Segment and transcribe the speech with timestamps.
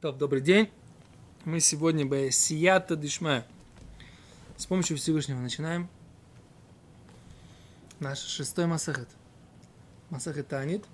[0.00, 0.70] Топ, добрый день.
[1.44, 3.44] Мы сегодня бы Сията Дишма.
[4.56, 5.88] С помощью Всевышнего начинаем
[7.98, 9.08] наш шестой Масахет.
[10.10, 10.84] Масахет Танит.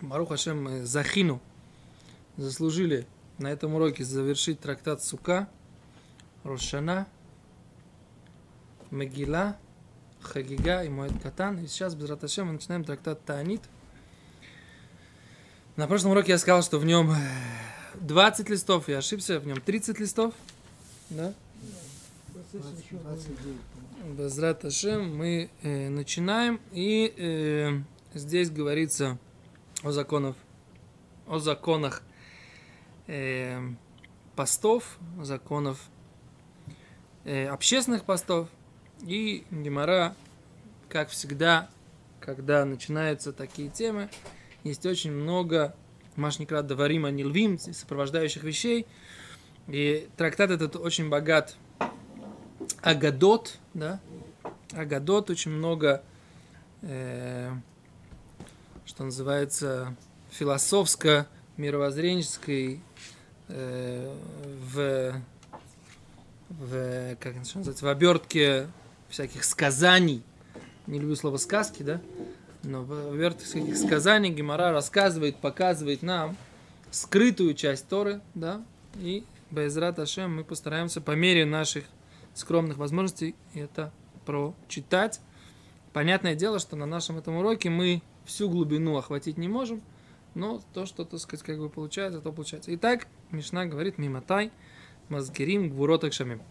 [0.00, 1.40] Марух Хашем мы Захину
[2.36, 3.06] заслужили
[3.38, 5.48] на этом уроке завершить трактат Сука,
[6.42, 7.06] Рошана,
[8.90, 9.56] Мегила,
[10.22, 11.60] Хагига и Моэд Катан.
[11.60, 13.62] И сейчас, без Раташем, мы начинаем трактат Таанит.
[15.76, 17.14] На прошлом уроке я сказал, что в нем
[18.00, 20.34] 20 листов, я ошибся, в нем 30 листов.
[21.10, 21.32] Да?
[24.16, 27.80] Безрат Ашем мы э, начинаем, и э,
[28.14, 29.18] здесь говорится
[29.82, 30.36] о законах,
[31.26, 32.02] о законах
[33.06, 33.60] э,
[34.36, 35.80] постов, законов
[37.24, 38.48] э, общественных постов.
[39.02, 40.14] И Гемора,
[40.88, 41.68] как всегда,
[42.20, 44.08] когда начинаются такие темы,
[44.64, 45.74] есть очень много
[46.16, 48.86] Машникра Даварима Нилвим, сопровождающих вещей.
[49.68, 51.56] И трактат этот очень богат
[52.82, 54.00] Агадот, да,
[54.72, 56.02] Агадот очень много,
[56.82, 57.50] э,
[58.84, 59.96] что называется,
[60.30, 62.80] философско-мировоззренческой
[63.48, 64.16] э,
[64.72, 65.14] в,
[66.50, 68.68] в, как это называется, в обертке
[69.08, 70.22] всяких сказаний.
[70.86, 72.00] Не люблю слово сказки, да,
[72.66, 76.36] но в вертских сказаний Гемора рассказывает, показывает нам
[76.90, 78.62] скрытую часть Торы, да,
[78.96, 81.84] и Безрат Ашем мы постараемся по мере наших
[82.34, 83.92] скромных возможностей это
[84.24, 85.20] прочитать.
[85.92, 89.80] Понятное дело, что на нашем этом уроке мы всю глубину охватить не можем,
[90.34, 92.74] но то, что, так сказать, как бы получается, то получается.
[92.74, 94.50] Итак, Мишна говорит, миматай,
[95.08, 96.42] мазгирим, гвуротак шамим.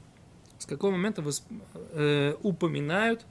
[0.58, 1.32] С какого момента вы,
[1.74, 3.26] э, упоминают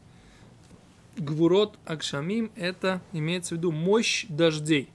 [1.17, 4.91] Гвурот Акшамим– это имеется в виду мощь дождей.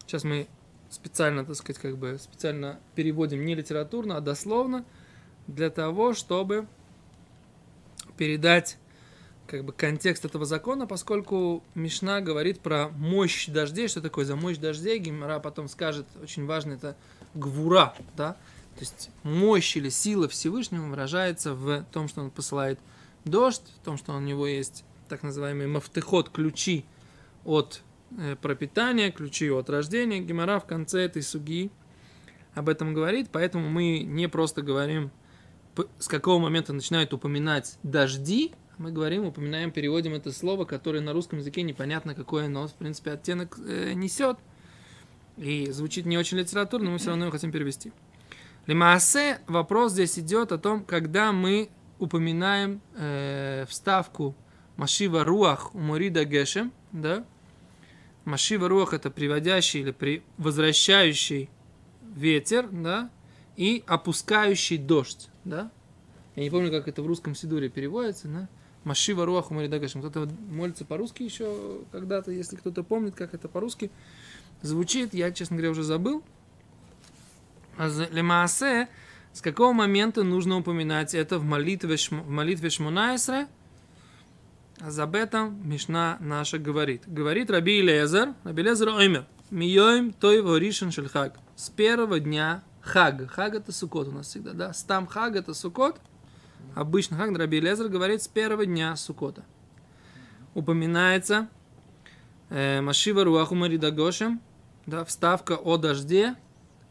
[0.00, 0.46] Сейчас мы
[0.90, 4.84] специально, так сказать, как бы специально переводим не литературно, а дословно
[5.46, 6.66] для того, чтобы
[8.16, 8.78] передать
[9.46, 14.58] как бы контекст этого закона, поскольку Мишна говорит про мощь дождей, что такое за мощь
[14.58, 16.96] дождей, Гимара потом скажет, очень важно, это
[17.34, 18.34] гвура, да,
[18.74, 22.78] то есть мощь или сила Всевышнего выражается в том, что он посылает
[23.24, 26.84] дождь, в том, что у него есть так называемый мафтехот, ключи
[27.44, 27.82] от
[28.16, 30.20] э, пропитания, ключи от рождения.
[30.20, 31.70] Гемора в конце этой суги
[32.54, 35.10] об этом говорит, поэтому мы не просто говорим,
[35.98, 41.40] с какого момента начинают упоминать дожди, мы говорим, упоминаем, переводим это слово, которое на русском
[41.40, 44.38] языке непонятно, какое оно, в принципе, оттенок э, несет.
[45.36, 47.92] И звучит не очень литературно, но мы все равно его хотим перевести.
[48.66, 54.36] Лимаасе вопрос здесь идет о том, когда мы упоминаем э, вставку
[54.78, 57.26] Машива Руах у Морида Гешем, да?
[58.24, 60.22] Машива Руах это приводящий или при...
[60.36, 61.50] возвращающий
[62.14, 63.10] ветер, да?
[63.56, 65.72] И опускающий дождь, да?
[66.36, 68.48] Я не помню, как это в русском сидуре переводится, да?
[68.84, 70.00] Машива Руах у Морида Гешем.
[70.00, 73.90] Кто-то молится по-русски еще когда-то, если кто-то помнит, как это по-русски
[74.62, 75.12] звучит.
[75.12, 76.22] Я, честно говоря, уже забыл.
[77.76, 78.88] А Лемаасе,
[79.32, 83.48] с какого момента нужно упоминать это в молитве, в молитве Шмонайсре,
[84.80, 87.02] а об этом Мишна наша говорит.
[87.06, 91.38] Говорит Раби Лезер, Раби Лезер Оймер, Миоим той воришен шельхаг.
[91.56, 93.28] С первого дня хаг.
[93.30, 94.72] Хаг это сукот у нас всегда, да?
[94.72, 96.00] Стам хаг это сукот.
[96.74, 99.44] Обычно хаг, Раби Лезер говорит с первого дня сукота.
[100.54, 101.48] Упоминается
[102.50, 104.40] э, Машива Руаху Маридагошем,
[104.86, 106.36] да, вставка о дожде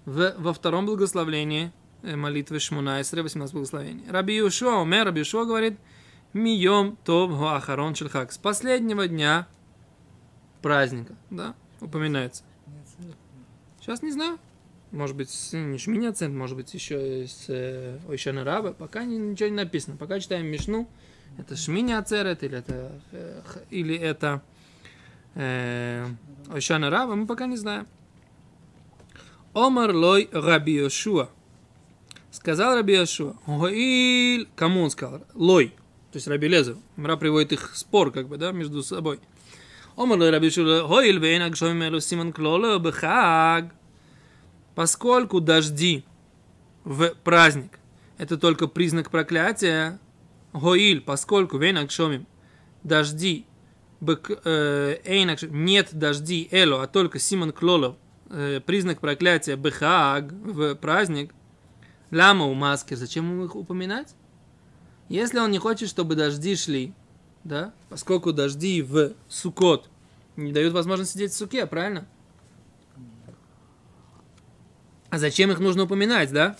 [0.05, 1.71] в, во втором благословлении
[2.03, 4.03] э, молитвы Шмунайсре, 18 благословений.
[4.09, 5.79] Раби Юшуа, Умер, Раби Юшуа говорит–
[6.37, 8.31] Мием Тов Ахарон Шельхак.
[8.31, 9.47] С последнего дня
[10.61, 12.43] праздника, да, упоминается.
[13.79, 14.37] Сейчас не знаю.
[14.91, 18.71] Может быть, не Шминя Цент, может быть, еще с э, Ойшана Раба.
[18.71, 19.97] Пока не, ничего не написано.
[19.97, 20.87] Пока читаем Мишну.
[21.37, 24.41] Это Шминя Ацерет или это, э, или это
[25.35, 26.07] э,
[26.49, 27.85] Ойшана Раба, мы пока не знаем.
[29.53, 31.29] Омар лой Раби Йошуа.
[32.31, 33.33] Сказал Раби Йошуа.
[34.55, 35.25] Кому он сказал?
[35.33, 35.73] Лой
[36.17, 36.77] то есть Раби Лезер.
[36.95, 39.19] Мра приводит их спор, как бы, да, между собой.
[39.95, 43.71] Омар Раби Шула, хоил вейн агшовим элу симон клола бхаг.
[44.73, 46.03] Поскольку дожди
[46.83, 47.77] в праздник
[48.17, 49.99] это только признак проклятия,
[50.53, 52.25] Гоиль, поскольку вейн агшовим
[52.81, 53.45] дожди
[54.01, 57.95] э, нет дожди эло, а только симон клоло,
[58.31, 61.31] э, признак проклятия бхаг в праздник,
[62.09, 64.15] Лама у маски, зачем их упоминать?
[65.09, 66.93] Если он не хочет, чтобы дожди шли,
[67.43, 69.89] да, поскольку дожди в Сукот
[70.35, 72.07] не дают возможность сидеть в суке, правильно?
[75.09, 76.57] А зачем их нужно упоминать, да?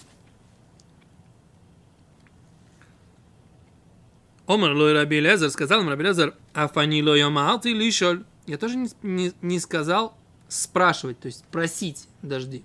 [4.48, 7.22] Омар Лой Раби Лезер сказал им Раби Лезер, Афани Лой
[7.60, 8.24] ты лишоль.
[8.46, 10.18] Я тоже не, не, не сказал
[10.48, 12.64] спрашивать, то есть просить дожди.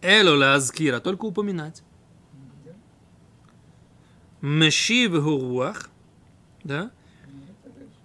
[0.00, 1.82] Эло лазкира, только упоминать.
[4.40, 5.90] Мешив руах,
[6.64, 6.90] да,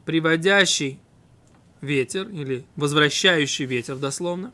[0.05, 0.99] приводящий
[1.81, 4.53] ветер, или возвращающий ветер дословно,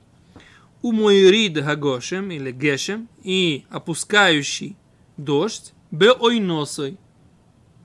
[0.81, 4.77] Умойрид Гагошем, или Гешем, и опускающий
[5.17, 6.97] дождь, беойносой,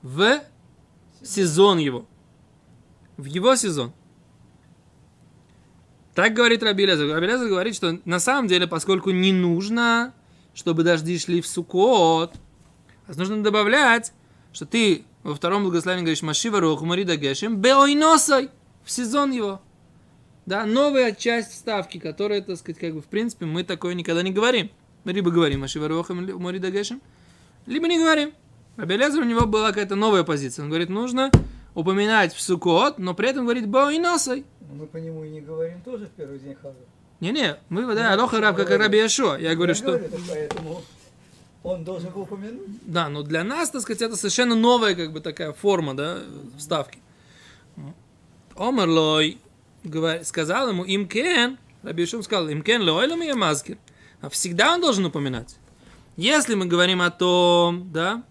[0.01, 0.41] в
[1.21, 2.05] сезон его.
[3.17, 3.93] В его сезон.
[6.13, 7.13] Так говорит Раби Лезер.
[7.13, 10.13] Раби Лезер говорит, что на самом деле, поскольку не нужно,
[10.53, 12.35] чтобы дожди шли в Сукот,
[13.07, 14.13] нужно добавлять,
[14.51, 18.49] что ты во втором благословении говоришь Машива Роху Марида Гешем Беойносой
[18.83, 19.61] в сезон его.
[20.45, 24.31] Да, новая часть вставки, которая, так сказать, как бы, в принципе, мы такое никогда не
[24.31, 24.69] говорим.
[25.03, 27.01] Мы либо говорим Машива Роху Марида Гешем,
[27.65, 28.31] либо не говорим.
[28.77, 30.63] Раби Лезер у него была какая-то новая позиция.
[30.63, 31.31] Он говорит, нужно
[31.73, 34.45] упоминать в Сукот, но при этом говорит Беойносой.
[34.71, 36.75] Мы по нему и не говорим тоже в первый день Хага.
[37.19, 39.37] Не-не, мы, да, Алоха Раб, как Раби Яшо.
[39.37, 39.93] Я говорю, что...
[39.93, 40.81] Говорю, поэтому
[41.65, 42.61] он должен был упомянуть.
[42.83, 46.19] Да, но для нас, так сказать, это совершенно новая, как бы, такая форма, да,
[46.57, 46.99] вставки.
[48.55, 49.39] Омерлой
[50.23, 53.79] сказал ему, им кен, Раби Яшо сказал, им кен лойлам и маскер.
[54.21, 55.57] А всегда он должен упоминать.
[56.17, 58.23] Если мы говорим о том, да,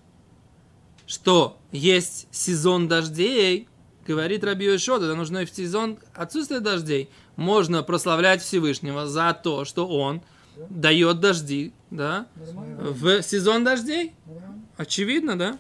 [1.06, 3.68] что есть сезон дождей,
[4.06, 7.10] говорит Раби Йошо, тогда нужно в сезон отсутствия дождей.
[7.34, 10.22] Можно прославлять Всевышнего за то, что он
[10.56, 10.66] да?
[10.70, 12.76] дает дожди, да, Нормально.
[12.82, 14.14] в сезон дождей.
[14.26, 14.62] Нормально.
[14.76, 15.58] Очевидно, да?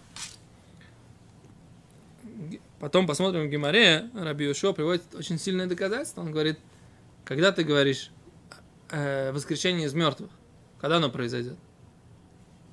[2.80, 6.20] Потом посмотрим в Гимаре, Раби Йошо приводит очень сильное доказательство.
[6.20, 6.58] Он говорит,
[7.24, 8.10] когда ты говоришь
[8.90, 10.30] э, воскрешение из мертвых,
[10.80, 11.56] когда оно произойдет?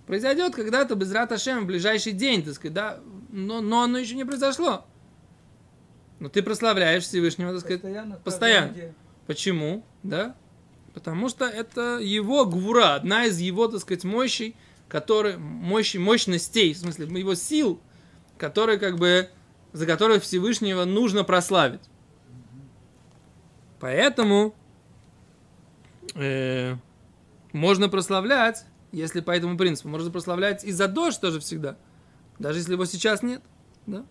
[0.07, 2.99] Произойдет когда-то без Раташем в ближайший день, так сказать, да,
[3.29, 4.85] но, но оно еще не произошло.
[6.19, 8.15] Но ты прославляешь Всевышнего, так сказать, постоянно.
[8.17, 8.73] постоянно.
[9.27, 9.85] Почему?
[10.03, 10.35] Да?
[10.93, 14.55] Потому что это его гвура, одна из его, так сказать, мощей,
[14.87, 17.79] который, мощь, мощностей, в смысле, его сил,
[18.37, 19.29] которые как бы,
[19.71, 21.81] за которые Всевышнего нужно прославить.
[23.79, 24.53] Поэтому
[26.13, 26.75] э,
[27.53, 31.77] можно прославлять, если по этому принципу, можно прославлять и за дождь тоже всегда,
[32.37, 33.41] даже если его сейчас нет.
[33.87, 34.03] Да?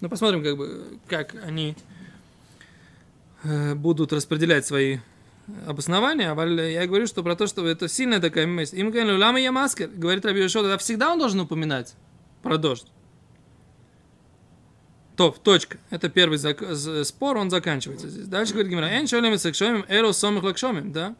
[0.00, 1.76] Ну, посмотрим, как бы, как они
[3.44, 4.98] э, будут распределять свои
[5.66, 6.32] обоснования.
[6.32, 8.78] А я говорю, что про то, что это сильная такая мысль.
[8.80, 9.88] Им говорили, лама я маскер.
[9.88, 11.94] Говорит Раби Йошо, тогда всегда он должен упоминать
[12.42, 12.86] про дождь.
[15.16, 15.78] Топ, точка.
[15.90, 18.26] Это первый зак- спор, он заканчивается здесь.
[18.26, 21.14] Дальше говорит Гимара, эн шолем сакшомим, эро сомих лакшомим, да?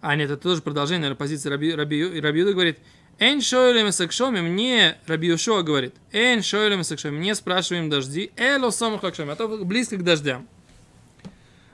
[0.00, 2.78] А нет, это тоже продолжение, наверное, позиции Раби, Раби, Раби Юда говорит,
[3.20, 9.02] Эн шойлем сакшомим, не Раби Йошуа говорит, эн шойлем сакшомим, не спрашиваем дожди, эло самых
[9.02, 10.48] лакшомим, а то близко к дождям.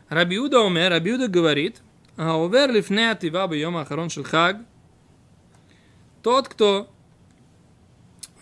[0.09, 1.83] Раби Юда умер, Раби Юда говорит,
[2.17, 4.59] а овер лифне атива йома ахарон шелхаг,
[6.23, 6.89] тот, кто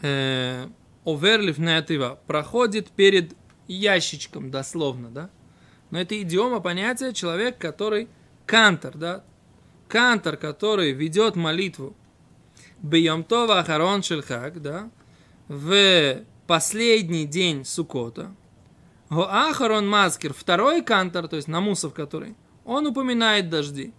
[0.02, 0.66] э,
[1.04, 3.34] овер лифне атива, проходит перед
[3.66, 5.30] ящичком, дословно, да?
[5.90, 8.08] Но это идиома понятия человек, который
[8.46, 9.24] кантор, да?
[9.88, 11.96] Кантор, который ведет молитву
[12.82, 14.90] Бьемтова Ахарон Шельхак, да,
[15.48, 18.34] в последний день Сукота,
[19.22, 23.92] Ахарон Маскер, второй кантор, то есть намусов который, он упоминает дожди.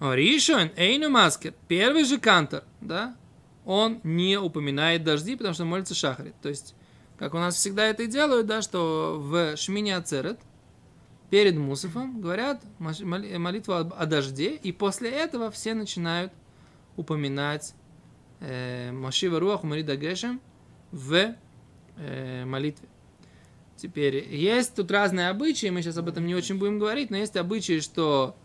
[0.00, 3.16] Ришон Эйну Маскер, первый же кантор, да,
[3.64, 6.34] он не упоминает дожди, потому что молится Шахрит.
[6.42, 6.74] То есть,
[7.18, 10.38] как у нас всегда это и делают, да, что в Шмине Ацерет
[11.30, 16.32] перед Мусофом говорят молитву о дожде, и после этого все начинают
[16.96, 17.74] упоминать
[18.40, 20.40] э, Машива Руах Марида Гешем
[20.92, 21.34] в
[21.96, 22.88] э, молитве.
[23.76, 27.36] Теперь, есть тут разные обычаи, мы сейчас об этом не очень будем говорить, но есть
[27.36, 28.36] обычаи, что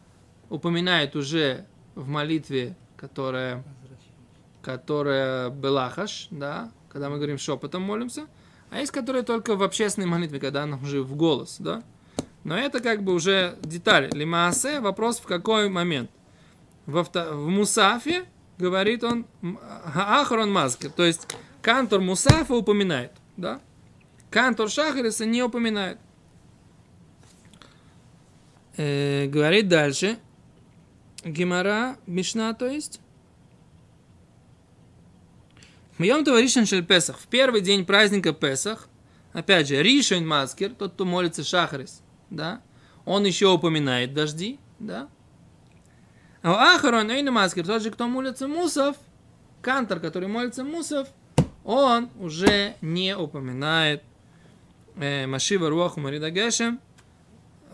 [0.50, 3.63] упоминает уже в молитве, которая,
[4.62, 8.27] которая Белахаш, да, когда мы говорим шепотом молимся,
[8.71, 11.83] а есть, которые только в общественной молитве, когда она уже в голос, да.
[12.43, 14.09] Но это как бы уже деталь.
[14.13, 16.09] למעשה вопрос в какой момент.
[16.86, 18.25] Во, в Мусафе
[18.57, 19.25] говорит он
[19.93, 20.89] אחרון מזכיר.
[20.89, 21.27] То есть
[21.62, 23.12] Кантор Мусафа упоминает.
[23.38, 23.59] Да?
[24.29, 25.98] Кантор Шахариса не упоминает.
[28.77, 30.17] Э, говорит дальше.
[31.23, 33.01] Гемара, Мишна, то есть.
[35.98, 37.19] Мьем то Ришен Шель Песах.
[37.19, 38.88] В первый день праздника Песах,
[39.33, 42.62] опять же, Ришен Маскер, тот, кто молится Шахарис, да,
[43.03, 45.09] он еще упоминает дожди, да?
[46.41, 48.95] А Ахарон Эйна Маскер, тот же, кто молится Мусов,
[49.62, 51.09] Кантор, который молится Мусов,
[51.65, 54.01] он уже не упоминает
[54.99, 56.81] Машива Руаху Марида Гешем,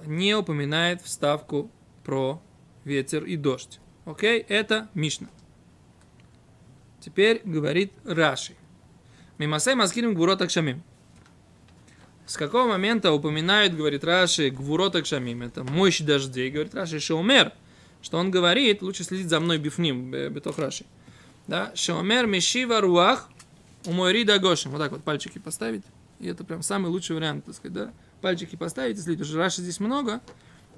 [0.06, 1.72] не упоминает вставку
[2.04, 2.40] про
[2.84, 3.80] ветер и дождь.
[4.06, 5.28] Окей, это Мишна.
[7.00, 8.54] Теперь говорит Раши.
[9.40, 10.84] Мимасай маскирим гвурот акшамим.
[12.28, 15.42] С какого момента упоминают, говорит Раши, гвурот акшамим?
[15.42, 17.54] Это мощь дождей, говорит Раши, шеумер.
[18.04, 20.86] Что он говорит, лучше следить за мной бифним, бетох Раши.
[21.48, 23.30] Да, шеумер мешива руах
[23.86, 24.70] умойри дагошим.
[24.72, 25.84] Вот так вот пальчики поставить.
[26.20, 27.94] И это прям самый лучший вариант, так сказать, да.
[28.22, 29.22] Пальчики поставить и следить.
[29.22, 30.22] Уже Раши здесь много.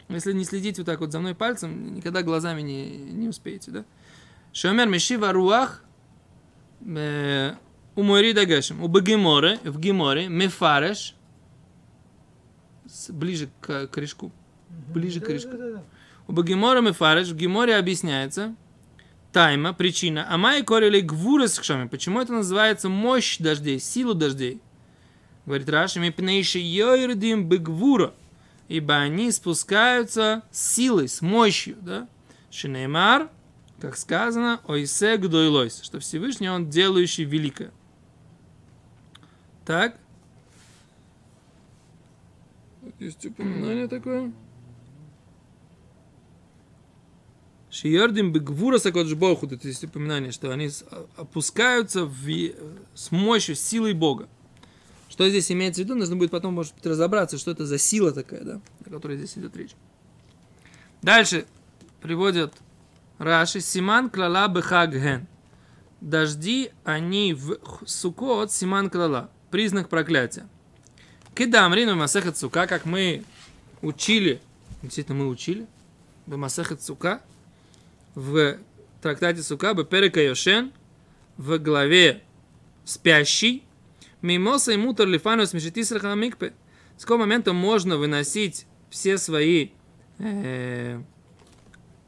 [0.10, 3.86] Если не следить вот так вот за мной пальцем, никогда глазами не, не успеете, да.
[4.54, 5.84] Шеумер мешива руах
[6.82, 11.16] у Мойрида Гешем, у Багиморе, в Гиморе, Мефареш,
[13.10, 14.32] ближе к корешку,
[14.94, 15.52] ближе к корешку.
[16.28, 18.56] У Багимора Мефареш, в Гиморе объясняется,
[19.32, 21.88] тайма, причина, а май корели гвурес хшами.
[21.88, 24.62] Почему это называется мощь дождей, силу дождей?
[25.48, 28.14] Говорит Раши, мы пнейши йойрдим бегвура,
[28.68, 32.10] ибо они спускаются с силой, с мощью, да?
[32.52, 33.30] Шинеймар,
[33.80, 37.72] как сказано, ойсе гдойлойс, что Всевышний он делающий великое.
[39.64, 39.98] Так.
[43.00, 44.34] Есть упоминание такое.
[47.70, 50.70] Шиердим бегвура сакодж боху, это есть упоминание, что они
[51.16, 52.28] опускаются в,
[52.94, 54.28] с мощью, с силой Бога.
[55.10, 58.12] Что здесь имеется в виду, нужно будет потом, может быть, разобраться, что это за сила
[58.12, 59.72] такая, да, о которой здесь идет речь.
[61.02, 61.46] Дальше
[62.02, 62.54] приводят
[63.18, 65.28] Раши, Симан клала бехаг ген.
[66.02, 69.30] Дожди, они в сукот, Симан клала.
[69.50, 70.48] Признак проклятия.
[71.34, 73.24] Кидам рину масехет сука, как мы
[73.82, 74.42] учили,
[74.82, 75.68] действительно мы учили,
[76.26, 77.22] в масехет сука,
[78.16, 78.58] в
[79.02, 80.20] трактате сука, бы перека
[81.38, 82.24] в главе
[82.86, 83.64] спящий,
[84.22, 86.54] мимоса и мутор лифанус мишетисра хамикпе.
[86.98, 89.70] С какого момента можно выносить все свои
[90.20, 91.02] э,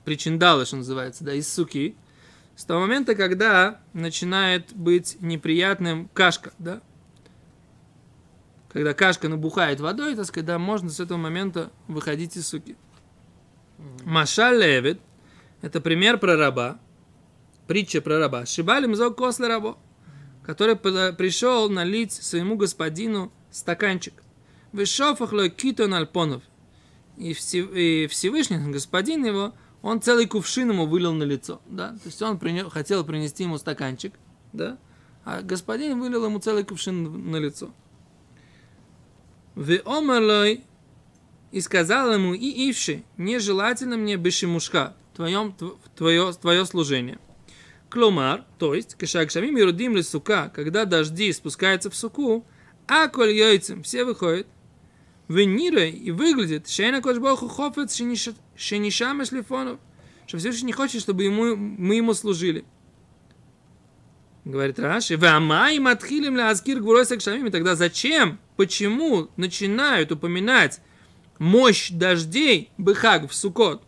[0.03, 1.95] причиндалы, что называется, да, из суки,
[2.55, 6.81] с того момента, когда начинает быть неприятным кашка, да,
[8.71, 12.75] когда кашка набухает водой, так сказать, да, можно с этого момента выходить из суки.
[14.03, 14.99] Маша левит,
[15.61, 16.79] это пример про раба,
[17.67, 18.45] притча про раба.
[18.45, 19.77] Шибалим зог косле рабо,
[20.43, 24.13] который пришел налить своему господину стаканчик.
[24.71, 26.43] Вышофах китон альпонов.
[27.17, 32.37] И Всевышний господин его он целый кувшин ему вылил на лицо, да, то есть он
[32.37, 34.13] принес, хотел принести ему стаканчик,
[34.51, 34.77] да,
[35.23, 37.71] а господин вылил ему целый кувшин на лицо.
[39.55, 40.63] В омерлой
[41.51, 45.55] и сказал ему, и ивши, нежелательно мне бешимушха, твоем,
[45.95, 47.19] твое, твое служение.
[47.89, 52.45] Кломар, то есть, кашакшамим и рудим ли сука, когда дожди спускаются в суку,
[52.87, 54.47] а коль яйцем все выходят,
[55.27, 57.95] Венира и выглядит, Шейна Кошбоху Хофец
[58.55, 59.79] Шенишама Шлифонов,
[60.25, 62.65] что Всевышний не хочет, чтобы ему, мы ему служили.
[64.43, 70.81] Говорит Раши, Вамай Матхилим Ласкир Гвуросек Шамим, тогда зачем, почему начинают упоминать
[71.37, 73.83] мощь дождей Быхаг в Сукот?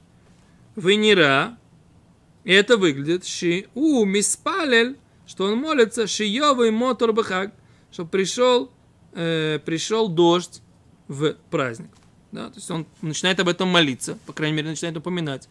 [0.76, 1.58] Венера,
[2.44, 7.54] и это выглядит, Ши У Миспалель, что он молится, Шиёвый Мотор Быхаг,
[7.92, 8.72] что пришел,
[9.14, 10.62] э, пришел дождь
[11.08, 11.92] в праздник.
[12.32, 12.50] Да?
[12.50, 15.50] То есть он начинает об этом молиться, по крайней мере, начинает упоминать,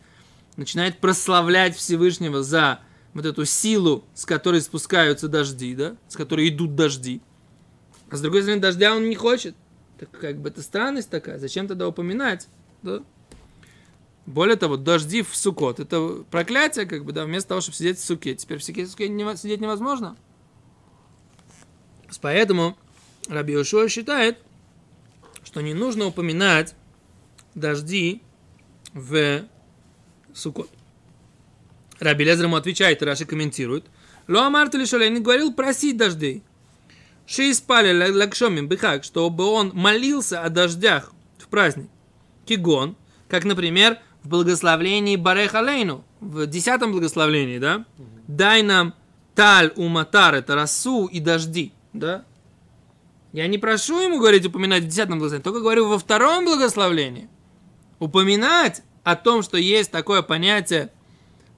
[0.56, 2.80] начинает прославлять Всевышнего за
[3.14, 7.20] вот эту силу, с которой спускаются дожди, да, с которой идут дожди.
[8.10, 9.54] А с другой стороны, дождя он не хочет.
[9.98, 12.48] Так как бы это странность такая, зачем тогда упоминать?
[12.82, 13.02] Да?
[14.26, 15.80] Более того, дожди в сукот.
[15.80, 18.34] Это проклятие, как бы, да, вместо того, чтобы сидеть в суке.
[18.34, 20.16] Теперь в суке, в суке сидеть невозможно.
[22.20, 22.76] Поэтому
[23.28, 24.38] Раби Ушуа считает,
[25.44, 26.74] что не нужно упоминать
[27.54, 28.22] дожди
[28.92, 29.44] в
[30.34, 30.70] Сукот.
[31.98, 33.86] Раби Лезер ему отвечает, Раши комментирует.
[34.28, 36.42] Ло Амарта я не говорил просить дождей.
[37.26, 41.88] Ши спали лакшомим бихак, чтобы он молился о дождях в праздник.
[42.46, 42.96] Кигон,
[43.28, 47.84] как, например, в благословлении Барех Алейну, в десятом благословлении, да?
[48.26, 48.94] Дай нам
[49.34, 52.24] таль уматар, это росу и дожди, да?
[53.32, 57.28] Я не прошу ему говорить, упоминать в десятом благословении, только говорю во втором благословлении.
[57.98, 60.90] Упоминать о том, что есть такое понятие,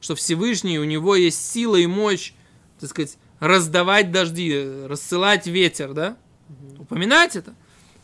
[0.00, 2.32] что Всевышний, у него есть сила и мощь,
[2.78, 6.16] так сказать, раздавать дожди, рассылать ветер, да?
[6.48, 6.82] Угу.
[6.82, 7.54] Упоминать это.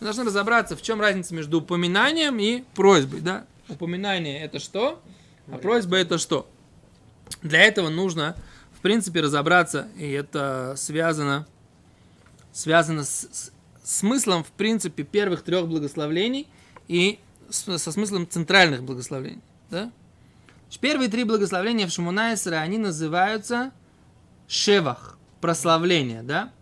[0.00, 3.47] Мы должны разобраться, в чем разница между упоминанием и просьбой, да?
[3.69, 5.03] Упоминание это что,
[5.53, 6.49] а просьба это что?
[7.43, 8.35] Для этого нужно,
[8.73, 11.47] в принципе, разобраться, и это связано,
[12.53, 16.49] связано с, с смыслом, в принципе, первых трех благословлений
[16.89, 17.19] и
[17.51, 19.91] с- со смыслом центральных благословений, да?
[20.81, 23.73] Первые три благословления в Шамунайсера, они называются
[24.47, 26.53] шевах, прославление, да?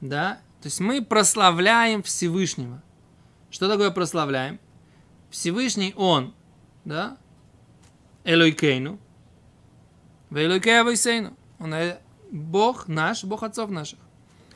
[0.00, 0.38] Да?
[0.62, 2.82] То есть мы прославляем Всевышнего.
[3.50, 4.58] Что такое прославляем?
[5.34, 6.32] Всевышний Он,
[6.84, 7.16] да?
[8.22, 9.00] Элойкейну.
[10.30, 11.36] Элойкей Авойсейну.
[11.58, 11.98] Он э,
[12.30, 13.98] Бог наш, Бог отцов наших.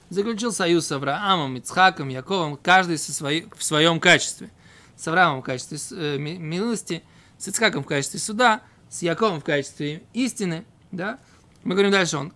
[0.08, 4.50] Заключил союз с Авраамом, Ицхаком, Яковом, каждый со своей, в своем качестве.
[4.96, 7.02] С Авраамом в качестве э, ми- милости,
[7.38, 11.18] с Ицхаком в качестве суда, с Яковом в качестве истины, да?
[11.64, 12.32] Мы говорим дальше, он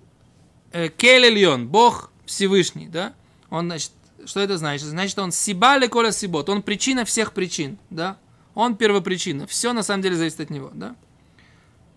[0.72, 3.14] э, Кель Эльон, Бог Всевышний, да?
[3.50, 3.92] Он, значит,
[4.24, 4.88] что это значит?
[4.88, 8.18] Значит, он Сибали Коля Сибот, он причина всех причин, да?
[8.54, 10.94] Он первопричина, все на самом деле зависит от него, да?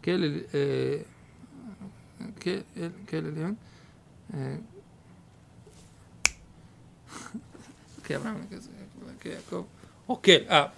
[0.01, 1.03] Кель э,
[2.41, 2.63] Кель?
[10.07, 10.71] Окей, а,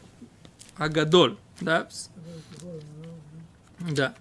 [0.78, 1.88] Агадоль, да?
[3.80, 4.16] Да.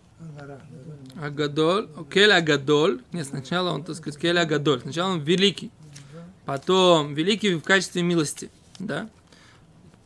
[1.21, 3.03] Агадоль, Кель Агадоль.
[3.13, 4.81] Нет, сначала он, так сказать, Кель Агадоль.
[4.81, 5.71] Сначала он великий.
[6.45, 9.09] Потом великий в качестве милости, да?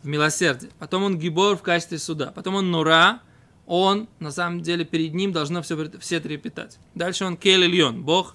[0.03, 0.71] В милосердии.
[0.79, 2.33] Потом он Гибор в качестве суда.
[2.35, 3.21] Потом он Нура.
[3.67, 6.79] Он, на самом деле, перед ним должно все, все трепетать.
[6.95, 8.35] Дальше он Кель Ильон, Бог,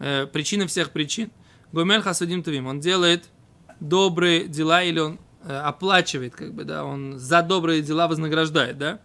[0.00, 1.30] э, причина всех причин.
[1.72, 2.66] Гомель Хасудим Тувим.
[2.66, 3.28] Он делает
[3.80, 9.00] добрые дела или он э, оплачивает, как бы, да, он за добрые дела вознаграждает, да?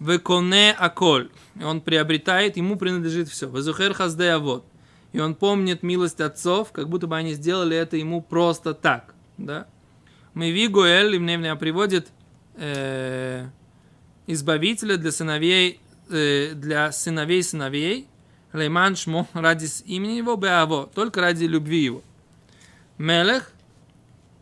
[0.00, 1.30] Веконе аколь.
[1.62, 3.48] Он приобретает, ему принадлежит все.
[3.48, 4.64] Везухер хазде авод.
[5.12, 9.14] И он помнит милость отцов, как будто бы они сделали это ему просто так.
[9.38, 9.66] Да?
[10.34, 12.08] Мэви Гоэль, мне приводит
[12.56, 13.46] э,
[14.26, 18.08] избавителя для сыновей, э, для сыновей сыновей,
[18.52, 22.02] Лейман Шмо, ради имени его, Беаво, только ради любви его.
[22.98, 23.50] Мелех,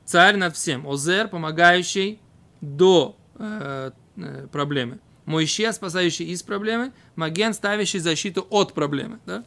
[0.04, 0.86] царь над всем.
[0.86, 2.20] Озер, помогающий
[2.60, 4.98] до э, э, проблемы.
[5.24, 6.92] Моисея, спасающий из проблемы.
[7.14, 9.20] Маген, ставящий защиту от проблемы.
[9.26, 9.44] Да?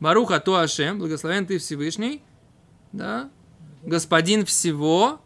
[0.00, 2.22] Баруха то Ашем, благословен ты Всевышний.
[2.92, 3.28] Да?
[3.82, 5.20] Господин всего.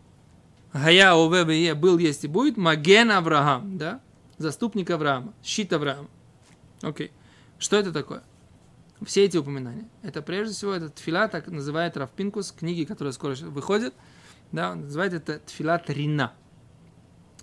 [0.73, 2.57] Гая Ове был, есть и будет.
[2.57, 3.77] Маген Авраам.
[3.79, 4.01] Да?
[4.39, 5.35] Заступник Авраама.
[5.43, 6.09] Щит Авраама.
[6.83, 7.11] Окей.
[7.59, 8.23] Что это такое?
[9.05, 9.89] Все эти упоминания.
[10.03, 13.95] Это прежде всего, это тфила, так называет Равпинкус, книги, которые скоро выходят.
[14.53, 16.33] Да, называет это тфила Трина.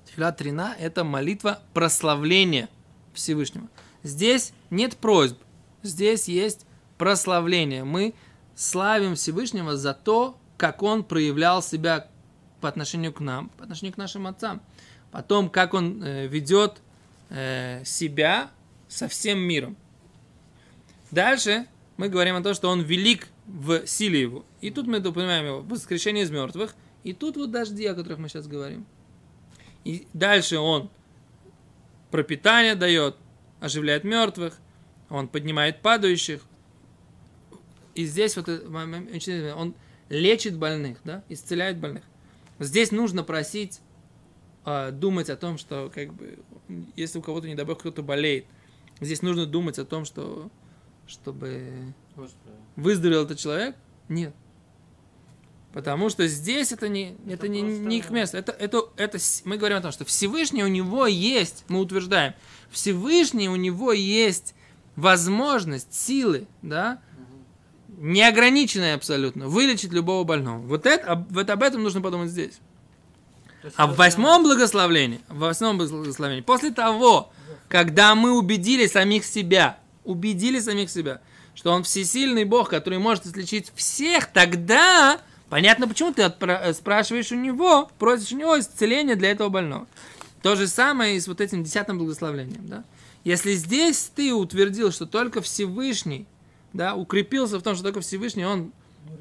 [0.06, 2.70] Тфила Трина– это молитва прославления
[3.14, 3.68] Всевышнего.
[4.04, 5.40] Здесь нет просьб,
[5.84, 6.66] здесь есть
[6.98, 7.84] прославление.
[7.84, 8.14] Мы
[8.56, 12.08] славим Всевышнего за то, как Он проявлял себя
[12.62, 14.62] по отношению к нам, по отношению к нашим отцам.
[15.12, 16.82] Потом, как Он э, ведет
[17.30, 18.52] э, себя
[18.88, 19.78] со всем миром.
[21.12, 21.68] Дальше
[21.98, 24.46] мы говорим о том, что Он велик в силе Его.
[24.62, 26.76] И тут мы понимаем Его воскрешение из мертвых.
[27.04, 28.86] И тут вот дожди, о которых мы сейчас говорим.
[29.84, 30.90] И дальше Он
[32.12, 33.16] пропитание дает,
[33.60, 34.60] оживляет мертвых,
[35.10, 36.42] Он поднимает падающих.
[37.96, 39.74] И здесь вот интересный, Он
[40.10, 42.04] лечит больных, да, исцеляет больных.
[42.60, 43.82] Здесь нужно просить,
[44.66, 46.40] а, думать о том, что как бы,
[46.96, 48.46] если у кого-то, не дай бог, кто-то болеет,
[49.00, 50.50] здесь нужно думать о том, что
[51.08, 51.94] чтобы
[52.76, 53.76] выздоровел этот человек?
[54.10, 54.34] Нет.
[55.74, 58.38] Потому что здесь это не, это не, не их место.
[58.38, 62.34] Это, это, это, мы говорим о том, что Всевышний у него есть, мы утверждаем,
[62.72, 64.56] Всевышний у него есть
[64.96, 67.02] возможность, силы, да,
[67.98, 70.60] неограниченная абсолютно, вылечить любого больного.
[70.60, 72.60] Вот, это, об- вот об этом нужно подумать здесь.
[73.76, 77.32] А в восьмом благословлении, в восьмом благословении, после того,
[77.68, 81.22] когда мы убедили самих себя, убедили самих себя,
[81.54, 87.32] что он всесильный Бог, который может излечить всех, тогда понятно, почему ты отпра- э, спрашиваешь
[87.32, 89.88] у него, просишь у него исцеления для этого больного.
[90.44, 92.68] То же самое и с вот этим десятым благословлением.
[92.68, 92.84] Да?
[93.24, 96.26] Если здесь ты утвердил, что только Всевышний,
[96.74, 98.72] да, укрепился в том, что только Всевышний, он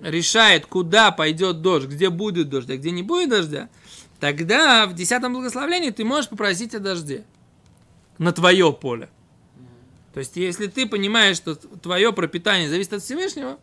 [0.03, 3.69] решает, куда пойдет дождь, где будет дождь, а где не будет дождя,
[4.21, 7.25] тогда в десятом благословении ты можешь попросить о дожде
[8.19, 9.09] на твое поле.
[10.15, 13.59] То есть, если ты понимаешь, что твое пропитание зависит от Всевышнего,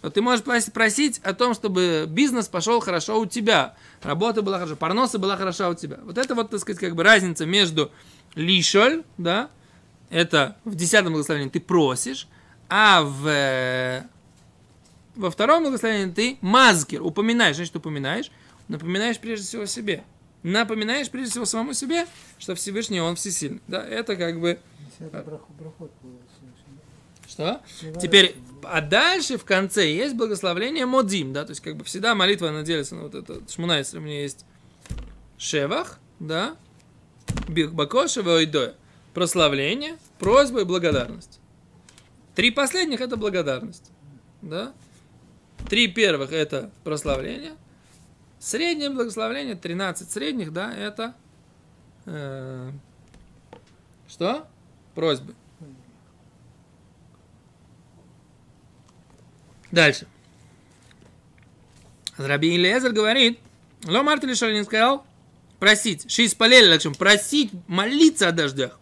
[0.00, 4.56] то ты можешь прос- просить о том, чтобы бизнес пошел хорошо у тебя, работа была
[4.56, 5.98] хорошо, парноса была хороша у тебя.
[6.04, 7.90] Вот это вот, так сказать, как бы разница между
[8.34, 9.50] лишоль, да,
[10.08, 12.26] это в десятом благословении ты просишь,
[12.70, 14.04] а в, э,
[15.16, 18.30] во втором благословении ты мазкер, упоминаешь, значит упоминаешь,
[18.68, 20.04] напоминаешь прежде всего себе.
[20.44, 22.06] Напоминаешь прежде всего самому себе,
[22.38, 23.60] что Всевышний Он всесильный.
[23.66, 24.58] Да, это как бы...
[26.38, 26.80] Всевышний.
[27.28, 27.60] Что?
[28.00, 32.48] Теперь, а дальше в конце есть благословление Модим, да, то есть как бы всегда молитва
[32.48, 34.44] она делится на вот это Шмунайсер, у меня есть
[35.38, 36.56] Шевах, да,
[37.48, 38.74] Бакошева Ойдоя,
[39.12, 41.39] прославление, просьба и благодарность.
[42.34, 43.90] Три последних это благодарность,
[44.42, 44.72] да.
[45.68, 47.52] Три первых это прославление,
[48.38, 51.14] среднее благословление, 13 средних, да, это
[52.06, 52.70] э,
[54.08, 54.46] что?
[54.94, 55.34] Просьбы.
[59.70, 60.06] Дальше.
[62.16, 63.38] Раби Илиезер говорит,
[63.84, 65.06] Ло Мартин не сказал,
[65.58, 68.78] просить, шиз полели, чем просить, молиться о дождях.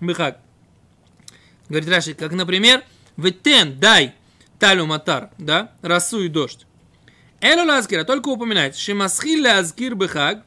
[0.00, 0.40] Бихак.
[1.68, 2.82] Говорит Раши, как, например,
[3.16, 4.14] Ветен, дай,
[4.58, 6.66] талю матар, да, росу и дождь.
[7.40, 10.44] Эло лазкира, только упоминает, шимасхил лазкир бихак,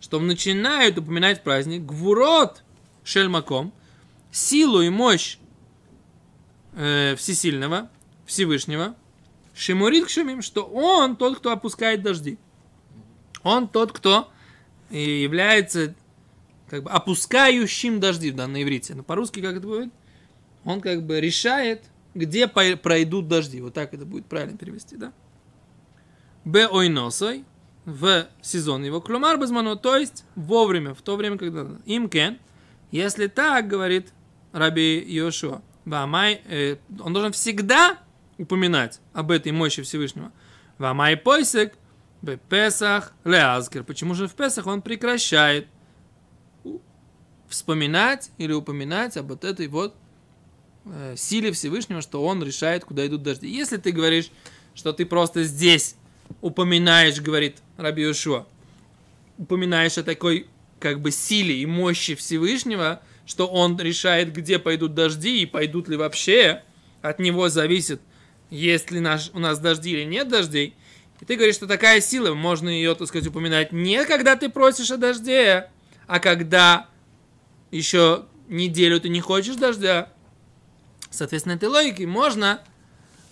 [0.00, 2.62] что начинают упоминать праздник, гвурот
[3.04, 3.72] шельмаком,
[4.30, 5.38] силу и мощь
[6.74, 7.90] э, всесильного,
[8.26, 8.94] Всевышнего,
[9.54, 12.38] Шимурит Кшумим, что он тот, кто опускает дожди.
[13.42, 14.30] Он тот, кто
[14.90, 15.94] является
[16.68, 18.94] как бы опускающим дожди в данной иврите.
[18.94, 19.92] Но по-русски как это будет?
[20.64, 23.60] Он как бы решает, где пройдут дожди.
[23.60, 25.12] Вот так это будет правильно перевести, да?
[26.44, 27.44] Б ойносой
[27.84, 29.00] в сезон его.
[29.00, 32.38] Клумар безману, то есть вовремя, в то время, когда им кен.
[32.90, 34.12] Если так, говорит
[34.52, 37.98] Раби Йошуа, Вамай, э, он должен всегда
[38.38, 40.32] упоминать об этой мощи Всевышнего.
[40.78, 41.74] Вамай пойсек,
[42.22, 43.84] в Песах, Леазкер.
[43.84, 45.68] Почему же в Песах он прекращает
[47.48, 49.94] вспоминать или упоминать об вот этой вот
[50.86, 53.48] э, силе Всевышнего, что он решает, куда идут дожди.
[53.48, 54.30] Если ты говоришь,
[54.74, 55.96] что ты просто здесь
[56.40, 58.46] упоминаешь, говорит Раби Йошуа,
[59.38, 60.46] упоминаешь о такой
[60.80, 65.96] как бы силе и мощи Всевышнего, что он решает, где пойдут дожди и пойдут ли
[65.96, 66.62] вообще,
[67.02, 68.00] от него зависит,
[68.50, 70.74] есть ли наш, у нас дожди или нет дождей.
[71.20, 74.90] И ты говоришь, что такая сила, можно ее, так сказать, упоминать не когда ты просишь
[74.90, 75.70] о дожде,
[76.06, 76.88] а когда
[77.70, 80.12] еще неделю ты не хочешь дождя.
[81.14, 82.60] Соответственно, этой логики можно,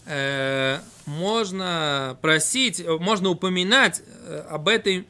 [0.06, 5.06] э, можно просить, э, можно упоминать э, об этой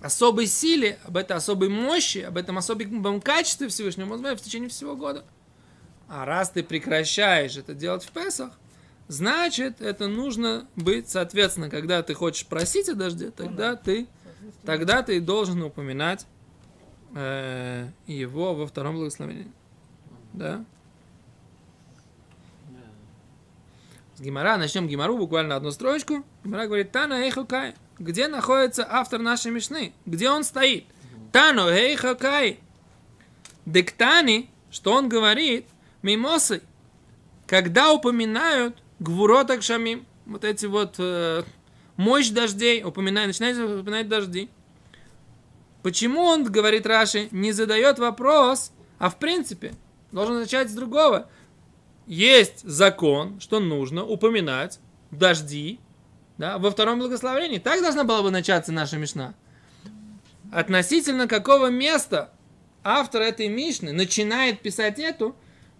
[0.00, 4.94] особой силе, об этой особой мощи, об этом особом качестве Всевышнего, сказать, в течение всего
[4.94, 5.24] года.
[6.08, 8.52] А раз ты прекращаешь это делать в Песах,
[9.08, 14.06] значит, это нужно быть, соответственно, когда ты хочешь просить о дожде, тогда ты,
[14.64, 16.26] тогда ты должен упоминать
[17.16, 19.50] э, его во втором благословении.
[20.32, 20.64] Да?
[24.16, 26.24] С Гимара, начнем Гимару, буквально одну строчку.
[26.42, 27.74] Гимара говорит, Тана Эйхокай.
[27.98, 29.92] Где находится автор нашей Мишны?
[30.06, 30.86] Где он стоит?
[31.32, 32.58] Тану Эйхокай.
[33.66, 35.66] Дектани, что он говорит,
[36.00, 36.62] мимосы,
[37.46, 41.42] когда упоминают гвурот шамим, вот эти вот э,
[41.98, 44.48] мощь дождей, упоминают, начинают упоминать дожди.
[45.82, 49.74] Почему он, говорит Раши, не задает вопрос, а в принципе
[50.10, 51.28] должен начать с другого.
[52.06, 54.78] Есть закон, что нужно упоминать
[55.10, 55.80] дожди
[56.38, 57.58] да, во втором благословении.
[57.58, 59.34] Так должна была бы начаться наша Мишна.
[60.52, 62.32] Относительно какого места
[62.84, 65.34] автор этой Мишны начинает писать эту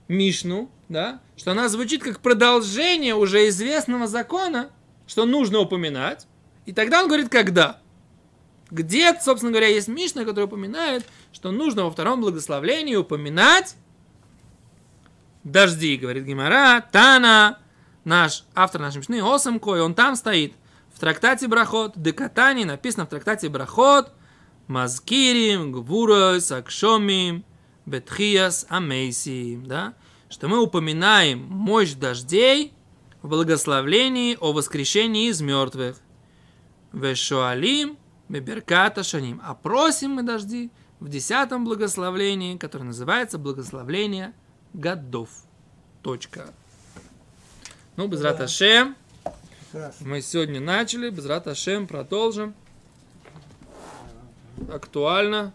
[0.08, 4.70] Мишну, да, что она звучит как продолжение уже известного закона,
[5.06, 6.26] что нужно упоминать.
[6.64, 7.80] И тогда он говорит, когда.
[8.72, 13.76] Где, собственно говоря, есть Мишна, которая упоминает, что нужно во втором благословлении упоминать
[15.46, 17.58] дожди, говорит Гимара, Тана,
[18.04, 20.54] наш автор нашей Мишны, Осам Кой, он там стоит,
[20.92, 24.12] в трактате Брахот, Декатани, написано в трактате Брахот,
[24.66, 27.44] Мазкирим, Гвурос, Акшомим,
[27.84, 29.94] Бетхиас, Амейсим, да,
[30.28, 32.72] что мы упоминаем мощь дождей
[33.22, 35.96] в благословлении о воскрешении из мертвых.
[36.92, 39.40] Вешуалим, Беберката Шаним.
[39.44, 44.32] А просим мы дожди в десятом благословлении, которое называется благословление
[44.72, 45.30] годов.
[46.02, 46.52] Точка.
[47.96, 48.96] Ну, בעזרת השם.
[50.00, 52.54] Мы сегодня начали, בעזרת השם продолжим.
[54.70, 55.52] Актуально.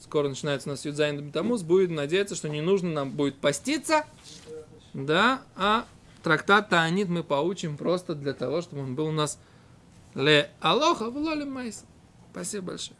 [0.00, 1.62] Скоро начинается у нас י"ז תמוז.
[1.62, 4.06] Будет надеяться, что не нужно нам будет поститься.
[4.94, 5.86] Да, а
[6.22, 9.38] трактат Таанит мы поучим просто для того, чтобы он был у нас
[10.14, 11.84] להלכה ולא למעשה.
[12.32, 12.96] Спасибо большое.